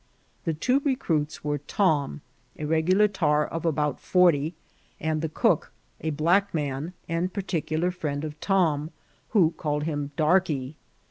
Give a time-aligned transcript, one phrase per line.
[0.45, 2.21] The two recruits were Tom,
[2.57, 4.55] a regular tar of about forty,
[4.99, 8.89] and the cook, a black man, and particular friend of Tom,
[9.29, 10.73] who called him Darkey.